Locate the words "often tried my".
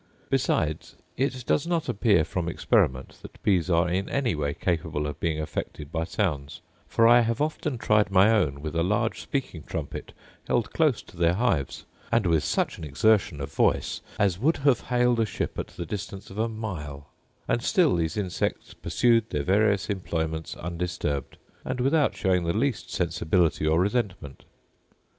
7.39-8.31